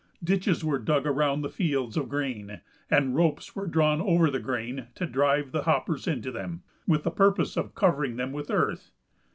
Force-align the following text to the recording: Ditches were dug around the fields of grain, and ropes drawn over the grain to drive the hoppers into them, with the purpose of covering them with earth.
Ditches 0.23 0.65
were 0.65 0.79
dug 0.79 1.05
around 1.05 1.41
the 1.41 1.47
fields 1.49 1.95
of 1.95 2.09
grain, 2.09 2.61
and 2.89 3.15
ropes 3.15 3.51
drawn 3.69 4.01
over 4.01 4.31
the 4.31 4.39
grain 4.39 4.87
to 4.95 5.05
drive 5.05 5.51
the 5.51 5.61
hoppers 5.65 6.07
into 6.07 6.31
them, 6.31 6.63
with 6.87 7.03
the 7.03 7.11
purpose 7.11 7.55
of 7.55 7.75
covering 7.75 8.15
them 8.15 8.31
with 8.31 8.49
earth. 8.49 8.93